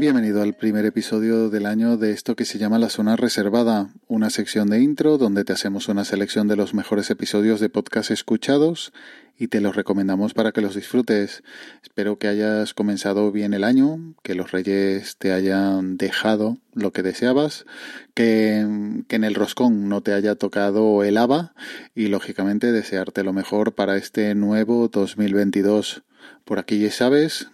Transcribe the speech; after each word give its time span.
Bienvenido 0.00 0.40
al 0.40 0.54
primer 0.54 0.86
episodio 0.86 1.50
del 1.50 1.66
año 1.66 1.98
de 1.98 2.12
esto 2.12 2.34
que 2.34 2.46
se 2.46 2.56
llama 2.56 2.78
La 2.78 2.88
Zona 2.88 3.16
Reservada, 3.16 3.90
una 4.08 4.30
sección 4.30 4.70
de 4.70 4.80
intro 4.80 5.18
donde 5.18 5.44
te 5.44 5.52
hacemos 5.52 5.88
una 5.88 6.06
selección 6.06 6.48
de 6.48 6.56
los 6.56 6.72
mejores 6.72 7.10
episodios 7.10 7.60
de 7.60 7.68
podcast 7.68 8.10
escuchados 8.10 8.94
y 9.36 9.48
te 9.48 9.60
los 9.60 9.76
recomendamos 9.76 10.32
para 10.32 10.52
que 10.52 10.62
los 10.62 10.74
disfrutes. 10.74 11.42
Espero 11.82 12.18
que 12.18 12.28
hayas 12.28 12.72
comenzado 12.72 13.30
bien 13.30 13.52
el 13.52 13.62
año, 13.62 14.14
que 14.22 14.34
los 14.34 14.52
reyes 14.52 15.18
te 15.18 15.32
hayan 15.32 15.98
dejado 15.98 16.56
lo 16.72 16.92
que 16.92 17.02
deseabas, 17.02 17.66
que, 18.14 18.60
en 18.60 19.24
el 19.24 19.34
roscón 19.34 19.90
no 19.90 20.00
te 20.00 20.14
haya 20.14 20.34
tocado 20.34 21.04
el 21.04 21.18
haba 21.18 21.52
y 21.94 22.06
lógicamente 22.06 22.72
desearte 22.72 23.22
lo 23.22 23.34
mejor 23.34 23.74
para 23.74 23.98
este 23.98 24.34
nuevo 24.34 24.88
2022. 24.88 26.04
Por 26.46 26.58
aquí 26.58 26.78
ya 26.78 26.90
sabes, 26.90 27.50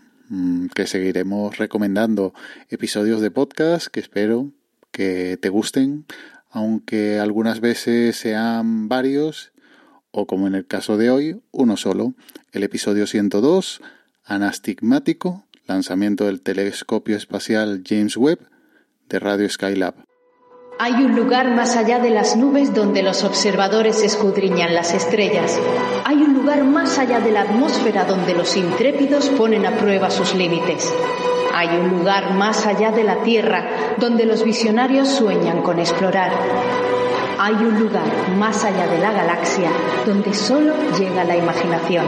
que 0.75 0.87
seguiremos 0.87 1.59
recomendando 1.59 2.34
episodios 2.69 3.21
de 3.21 3.30
podcast 3.30 3.87
que 3.87 4.01
espero 4.01 4.51
que 4.91 5.39
te 5.41 5.48
gusten, 5.48 6.05
aunque 6.51 7.19
algunas 7.19 7.61
veces 7.61 8.17
sean 8.17 8.89
varios 8.89 9.53
o 10.11 10.27
como 10.27 10.47
en 10.47 10.55
el 10.55 10.67
caso 10.67 10.97
de 10.97 11.11
hoy, 11.11 11.43
uno 11.53 11.77
solo. 11.77 12.15
El 12.53 12.62
episodio 12.62 13.07
102, 13.07 13.83
Anastigmático, 14.25 15.45
lanzamiento 15.67 16.25
del 16.25 16.41
telescopio 16.41 17.17
espacial 17.17 17.83
James 17.87 18.17
Webb 18.17 18.41
de 19.09 19.19
Radio 19.19 19.48
Skylab. 19.48 19.95
Hay 20.79 20.93
un 20.93 21.16
lugar 21.16 21.55
más 21.55 21.75
allá 21.75 22.01
de 22.01 22.11
las 22.11 22.37
nubes 22.37 22.75
donde 22.75 23.03
los 23.03 23.25
observadores 23.25 24.03
escudriñan 24.03 24.75
las 24.75 24.93
estrellas. 24.93 25.59
Hay 26.05 26.17
un 26.17 26.34
lugar 26.34 26.64
más 26.64 26.98
allá 26.98 27.19
de 27.19 27.31
la 27.31 27.42
atmósfera 27.42 28.05
donde 28.05 28.34
los 28.34 28.55
intrépidos 28.59 29.31
ponen 29.31 29.65
a 29.65 29.70
prueba 29.70 30.11
sus 30.11 30.34
límites. 30.34 30.92
Hay 31.55 31.69
un 31.69 31.89
lugar 31.89 32.34
más 32.34 32.67
allá 32.67 32.92
de 32.92 33.05
la 33.05 33.23
Tierra 33.23 33.97
donde 33.97 34.27
los 34.27 34.45
visionarios 34.45 35.09
sueñan 35.09 35.62
con 35.62 35.78
explorar. 35.78 36.33
Hay 37.39 37.55
un 37.55 37.78
lugar 37.81 38.05
más 38.37 38.62
allá 38.62 38.87
de 38.87 38.98
la 38.98 39.12
galaxia 39.12 39.70
donde 40.05 40.34
solo 40.34 40.75
llega 40.98 41.25
la 41.25 41.37
imaginación. 41.37 42.05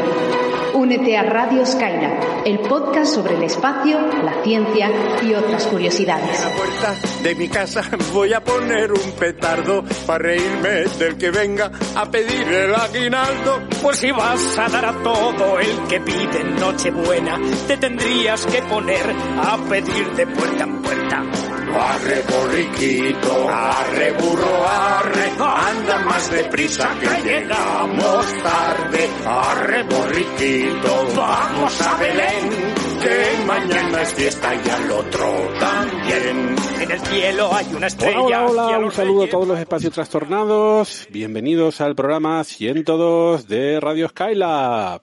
Únete 0.74 1.16
a 1.16 1.22
Radio 1.22 1.64
Skylab, 1.64 2.44
el 2.44 2.58
podcast 2.60 3.14
sobre 3.14 3.34
el 3.36 3.42
espacio, 3.42 3.98
la 4.22 4.42
ciencia 4.42 4.90
y 5.22 5.34
otras 5.34 5.66
curiosidades. 5.66 6.38
En 6.38 6.44
la 6.44 6.56
puerta 6.56 6.94
de 7.22 7.34
mi 7.34 7.48
casa 7.48 7.82
voy 8.12 8.32
a 8.32 8.42
poner 8.42 8.92
un 8.92 9.12
petardo 9.18 9.84
para 10.06 10.18
reírme 10.18 10.84
del 10.98 11.16
que 11.16 11.30
venga 11.30 11.70
a 11.96 12.10
pedir 12.10 12.46
el 12.48 12.74
aguinaldo. 12.74 13.62
Pues 13.82 13.98
si 13.98 14.10
vas 14.10 14.58
a 14.58 14.68
dar 14.68 14.84
a 14.84 15.02
todo 15.02 15.58
el 15.58 15.88
que 15.88 16.00
pide 16.00 16.40
en 16.40 16.56
Nochebuena, 16.56 17.38
te 17.66 17.76
tendrías 17.76 18.46
que 18.46 18.62
poner 18.62 19.14
a 19.42 19.56
pedir 19.68 20.12
de 20.12 20.26
puerta 20.26 20.64
en 20.64 20.82
puerta. 20.82 21.47
Arre 21.74 22.22
borriquito, 22.22 23.48
arre 23.48 24.12
burro, 24.12 24.64
arre, 24.66 25.30
anda 25.38 25.98
más 26.04 26.30
deprisa 26.30 26.88
que 26.98 27.28
llegamos 27.28 28.26
tarde. 28.42 29.08
Arre 29.26 29.82
borriquito, 29.84 31.06
vamos 31.14 31.80
a 31.82 31.96
Belén, 31.98 32.74
que 33.02 33.44
mañana 33.46 34.02
es 34.02 34.14
fiesta 34.14 34.54
y 34.54 34.68
al 34.68 34.90
otro 34.90 35.48
también. 35.60 36.56
En 36.80 36.90
el 36.90 37.00
cielo 37.00 37.50
hay 37.52 37.66
una 37.74 37.86
estrella. 37.86 38.20
Hola, 38.20 38.46
hola, 38.46 38.66
hola. 38.68 38.78
Un 38.78 38.92
saludo 38.92 39.24
a 39.24 39.28
todos 39.28 39.48
los 39.48 39.58
espacios 39.58 39.92
trastornados. 39.92 41.06
Bienvenidos 41.10 41.80
al 41.80 41.94
programa 41.94 42.42
102 42.44 43.46
de 43.46 43.78
Radio 43.80 44.08
Skylab. 44.08 45.02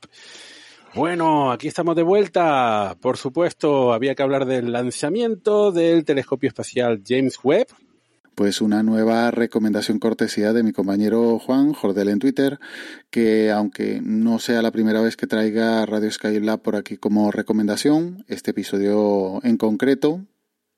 Bueno, 0.96 1.52
aquí 1.52 1.68
estamos 1.68 1.98
de 1.98 2.04
vuelta. 2.04 2.96
Por 3.02 3.18
supuesto, 3.18 3.92
había 3.92 4.16
que 4.16 4.24
hablar 4.24 4.46
del 4.46 4.72
lanzamiento 4.72 5.74
del 5.74 6.06
telescopio 6.06 6.48
espacial 6.48 7.04
James 7.06 7.38
Webb. 7.44 7.68
Pues 8.34 8.62
una 8.62 8.82
nueva 8.82 9.30
recomendación 9.30 10.00
cortesía 10.00 10.54
de 10.54 10.64
mi 10.64 10.72
compañero 10.72 11.38
Juan 11.38 11.74
Jordel 11.74 12.08
en 12.08 12.20
Twitter, 12.20 12.60
que 13.10 13.52
aunque 13.52 14.00
no 14.02 14.40
sea 14.40 14.62
la 14.62 14.72
primera 14.72 15.02
vez 15.02 15.18
que 15.18 15.28
traiga 15.28 15.86
Radio 15.86 16.10
Skylab 16.10 16.62
por 16.62 16.78
aquí 16.78 16.96
como 16.96 17.30
recomendación, 17.30 18.24
este 18.30 18.52
episodio 18.52 19.42
en 19.44 19.58
concreto 19.58 20.22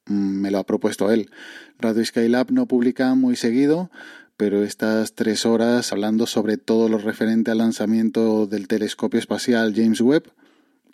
mm, 0.07 0.41
me 0.41 0.49
lo 0.49 0.57
ha 0.57 0.65
propuesto 0.65 1.11
él. 1.11 1.29
Radio 1.77 2.03
Skylab 2.03 2.51
no 2.51 2.65
publica 2.65 3.13
muy 3.13 3.35
seguido, 3.35 3.91
pero 4.37 4.63
estas 4.63 5.13
tres 5.13 5.45
horas 5.45 5.91
hablando 5.91 6.27
sobre 6.27 6.57
todo 6.57 6.87
lo 6.87 6.99
referente 6.99 7.51
al 7.51 7.57
lanzamiento 7.57 8.47
del 8.47 8.67
telescopio 8.67 9.19
espacial 9.19 9.73
James 9.75 9.99
Webb 9.99 10.31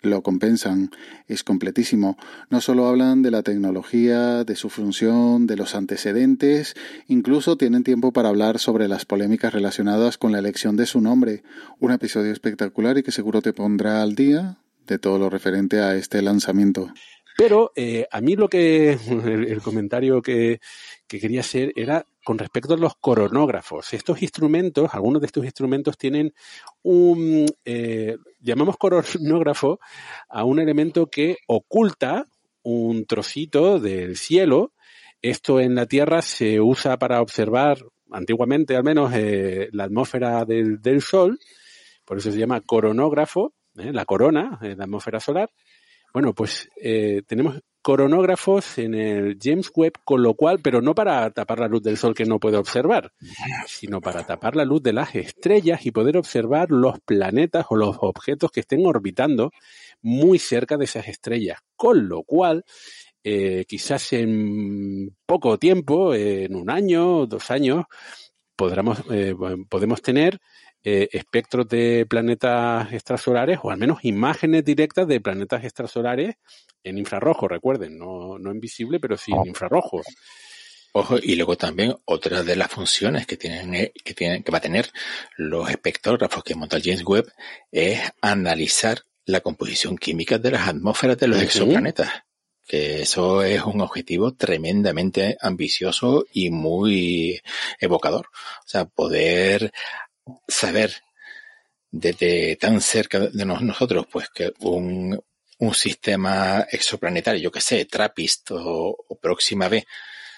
lo 0.04 0.22
compensan. 0.22 0.90
Es 1.28 1.44
completísimo. 1.44 2.16
No 2.50 2.60
solo 2.60 2.86
hablan 2.86 3.22
de 3.22 3.30
la 3.30 3.42
tecnología, 3.42 4.44
de 4.44 4.56
su 4.56 4.70
función, 4.70 5.46
de 5.46 5.56
los 5.56 5.74
antecedentes, 5.74 6.74
incluso 7.08 7.56
tienen 7.56 7.84
tiempo 7.84 8.12
para 8.12 8.28
hablar 8.28 8.58
sobre 8.58 8.88
las 8.88 9.04
polémicas 9.04 9.52
relacionadas 9.52 10.18
con 10.18 10.32
la 10.32 10.38
elección 10.38 10.76
de 10.76 10.86
su 10.86 11.00
nombre. 11.00 11.42
Un 11.80 11.92
episodio 11.92 12.32
espectacular 12.32 12.98
y 12.98 13.02
que 13.02 13.12
seguro 13.12 13.42
te 13.42 13.52
pondrá 13.52 14.02
al 14.02 14.14
día 14.14 14.58
de 14.86 14.98
todo 14.98 15.18
lo 15.18 15.30
referente 15.30 15.80
a 15.80 15.94
este 15.96 16.20
lanzamiento. 16.22 16.92
Pero 17.36 17.72
eh, 17.74 18.06
a 18.12 18.20
mí 18.20 18.36
lo 18.36 18.48
que 18.48 18.92
el, 19.08 19.60
comentario 19.62 20.22
que, 20.22 20.60
que 21.06 21.18
quería 21.18 21.40
hacer 21.40 21.72
era 21.74 22.06
con 22.24 22.38
respecto 22.38 22.74
a 22.74 22.78
los 22.78 22.96
coronógrafos. 22.96 23.92
Estos 23.92 24.22
instrumentos, 24.22 24.92
algunos 24.94 25.20
de 25.20 25.26
estos 25.26 25.44
instrumentos 25.44 25.96
tienen 25.98 26.34
un, 26.82 27.46
eh, 27.64 28.16
llamamos 28.40 28.76
coronógrafo 28.78 29.78
a 30.28 30.44
un 30.44 30.58
elemento 30.58 31.06
que 31.06 31.36
oculta 31.46 32.26
un 32.62 33.04
trocito 33.04 33.78
del 33.78 34.16
cielo. 34.16 34.72
Esto 35.20 35.60
en 35.60 35.74
la 35.74 35.86
Tierra 35.86 36.22
se 36.22 36.60
usa 36.60 36.98
para 36.98 37.20
observar, 37.20 37.78
antiguamente 38.10 38.74
al 38.74 38.84
menos, 38.84 39.12
eh, 39.14 39.68
la 39.72 39.84
atmósfera 39.84 40.44
del, 40.44 40.80
del 40.80 41.02
Sol, 41.02 41.38
por 42.04 42.18
eso 42.18 42.32
se 42.32 42.38
llama 42.38 42.60
coronógrafo, 42.62 43.52
eh, 43.76 43.92
la 43.92 44.04
corona, 44.04 44.58
la 44.60 44.84
atmósfera 44.84 45.20
solar. 45.20 45.50
Bueno, 46.14 46.32
pues 46.32 46.70
eh, 46.80 47.22
tenemos 47.26 47.60
coronógrafos 47.82 48.78
en 48.78 48.94
el 48.94 49.36
James 49.42 49.68
Webb, 49.74 49.94
con 50.04 50.22
lo 50.22 50.34
cual, 50.34 50.60
pero 50.62 50.80
no 50.80 50.94
para 50.94 51.28
tapar 51.32 51.58
la 51.58 51.66
luz 51.66 51.82
del 51.82 51.96
sol 51.96 52.14
que 52.14 52.24
no 52.24 52.38
puede 52.38 52.56
observar, 52.56 53.12
sino 53.66 54.00
para 54.00 54.24
tapar 54.24 54.54
la 54.54 54.64
luz 54.64 54.80
de 54.80 54.92
las 54.92 55.16
estrellas 55.16 55.84
y 55.84 55.90
poder 55.90 56.16
observar 56.16 56.70
los 56.70 57.00
planetas 57.00 57.66
o 57.68 57.74
los 57.76 57.96
objetos 58.00 58.52
que 58.52 58.60
estén 58.60 58.86
orbitando 58.86 59.50
muy 60.02 60.38
cerca 60.38 60.76
de 60.76 60.84
esas 60.84 61.08
estrellas. 61.08 61.58
Con 61.74 62.08
lo 62.08 62.22
cual, 62.22 62.64
eh, 63.24 63.64
quizás 63.66 64.12
en 64.12 65.16
poco 65.26 65.58
tiempo, 65.58 66.14
en 66.14 66.54
un 66.54 66.70
año, 66.70 67.26
dos 67.26 67.50
años, 67.50 67.86
podremos, 68.54 69.02
eh, 69.10 69.34
podemos 69.68 70.00
tener 70.00 70.38
eh, 70.84 71.08
espectros 71.12 71.66
de 71.66 72.06
planetas 72.08 72.92
extrasolares 72.92 73.58
o 73.62 73.70
al 73.70 73.78
menos 73.78 74.04
imágenes 74.04 74.64
directas 74.64 75.08
de 75.08 75.20
planetas 75.20 75.64
extrasolares 75.64 76.36
en 76.82 76.98
infrarrojo, 76.98 77.48
recuerden, 77.48 77.98
no, 77.98 78.38
no 78.38 78.50
en 78.50 78.60
visible, 78.60 79.00
pero 79.00 79.16
sí 79.16 79.32
en 79.32 79.48
infrarrojo. 79.48 80.02
Ojo, 80.92 81.16
y 81.20 81.34
luego 81.34 81.56
también 81.56 81.96
otra 82.04 82.44
de 82.44 82.54
las 82.54 82.70
funciones 82.70 83.26
que 83.26 83.36
tienen, 83.36 83.74
eh, 83.74 83.92
que 84.04 84.14
tienen, 84.14 84.44
que 84.44 84.52
va 84.52 84.58
a 84.58 84.60
tener 84.60 84.92
los 85.36 85.68
espectrógrafos 85.68 86.44
que 86.44 86.54
monta 86.54 86.76
el 86.76 86.84
James 86.84 87.02
Webb 87.04 87.32
es 87.72 88.00
analizar 88.20 89.00
la 89.24 89.40
composición 89.40 89.96
química 89.96 90.38
de 90.38 90.52
las 90.52 90.68
atmósferas 90.68 91.18
de 91.18 91.28
los 91.28 91.42
exoplanetas. 91.42 92.10
Que 92.66 93.02
eso 93.02 93.42
es 93.42 93.62
un 93.62 93.80
objetivo 93.80 94.34
tremendamente 94.34 95.36
ambicioso 95.40 96.26
y 96.32 96.50
muy 96.50 97.40
evocador. 97.80 98.26
O 98.26 98.68
sea, 98.68 98.84
poder 98.84 99.72
saber 100.48 100.94
desde 101.90 102.56
tan 102.56 102.80
cerca 102.80 103.20
de 103.20 103.44
nos- 103.44 103.62
nosotros, 103.62 104.06
pues 104.10 104.28
que 104.34 104.52
un, 104.60 105.20
sistema 105.72 106.66
exoplanetario, 106.70 107.40
yo 107.40 107.50
que 107.50 107.60
sé, 107.60 107.86
TRAPPIST 107.86 108.50
o, 108.50 108.96
o 109.08 109.18
Próxima 109.18 109.68
B, 109.68 109.86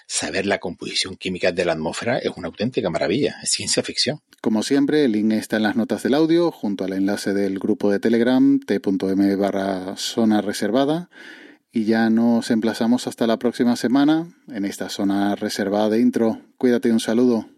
saber 0.07 0.45
la 0.45 0.59
composición 0.59 1.17
química 1.17 1.51
de 1.51 1.65
la 1.65 1.73
atmósfera 1.73 2.17
es 2.19 2.31
una 2.37 2.47
auténtica 2.47 2.89
maravilla, 2.89 3.35
es 3.43 3.49
ciencia 3.49 3.83
ficción. 3.83 4.21
Como 4.41 4.63
siempre, 4.63 5.03
el 5.03 5.11
link 5.11 5.33
está 5.33 5.57
en 5.57 5.63
las 5.63 5.75
notas 5.75 6.03
del 6.03 6.13
audio, 6.13 6.51
junto 6.51 6.85
al 6.85 6.93
enlace 6.93 7.33
del 7.33 7.59
grupo 7.59 7.91
de 7.91 7.99
Telegram, 7.99 8.59
t.m 8.59 9.35
barra 9.35 9.97
zona 9.97 10.41
reservada. 10.41 11.09
Y 11.71 11.83
ya 11.83 12.09
nos 12.09 12.49
emplazamos 12.49 13.07
hasta 13.07 13.27
la 13.27 13.37
próxima 13.37 13.75
semana 13.75 14.33
en 14.47 14.63
esta 14.63 14.87
zona 14.89 15.35
reservada 15.35 15.89
de 15.89 15.99
intro. 15.99 16.41
Cuídate, 16.57 16.91
un 16.91 17.01
saludo. 17.01 17.49